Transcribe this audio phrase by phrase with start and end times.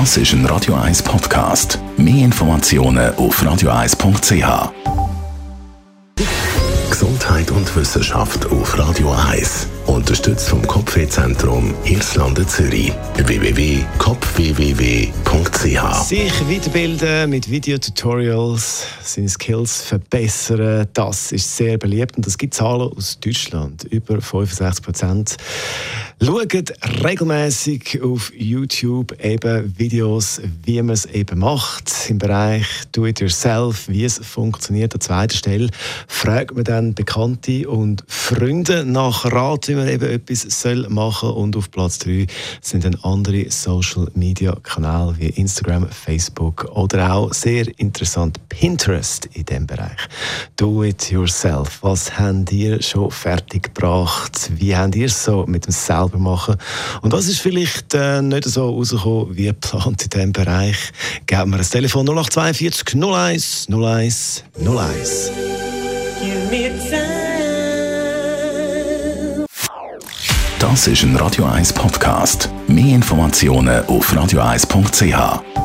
[0.00, 1.78] Das ist ein Radio 1 Podcast.
[1.96, 4.72] Mehr Informationen auf radio1.ch.
[6.90, 9.68] Gesundheit und Wissenschaft auf Radio 1.
[9.86, 12.92] Unterstützt vom Kopfwehzentrum Irlande Zürich.
[13.18, 22.54] www.kopfwww.ch Sich weiterbilden mit Videotutorials, seine Skills verbessern, das ist sehr beliebt und es gibt
[22.54, 23.84] Zahlen aus Deutschland.
[23.84, 25.36] Über 65 Prozent
[26.22, 26.64] schauen
[27.02, 31.92] regelmäßig auf YouTube eben Videos, wie man es eben macht.
[32.08, 34.94] Im Bereich Do-it-yourself, wie es funktioniert.
[34.94, 35.68] An zweiter Stelle
[36.06, 41.56] fragt man dann Bekannte und Freunde nach Rat, wie man eben etwas soll machen Und
[41.56, 42.26] auf Platz 3
[42.60, 49.98] sind dann andere Social-Media-Kanäle wie Instagram, Facebook oder auch sehr interessant Pinterest in dem Bereich.
[50.64, 51.82] Do-it-yourself.
[51.82, 54.50] Was habt ihr schon fertig gebracht?
[54.56, 56.56] Wie habt ihr es so mit dem selber machen?
[57.02, 60.78] Und was ist vielleicht äh, nicht so rausgekommen wie geplant in diesem Bereich?
[61.26, 65.32] Geben wir das Telefon 0842 01 01 01.
[70.58, 72.48] Das ist ein Radio 1 Podcast.
[72.68, 75.63] Mehr Informationen auf radio1.ch.